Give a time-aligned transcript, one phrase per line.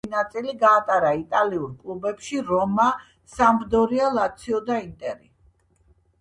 [0.01, 2.87] კარიერის დიდი ნაწილი გაატარა იტალიურ კლუბებში, რომა,
[3.35, 5.31] სამპდორია, ლაციო და ინტერი.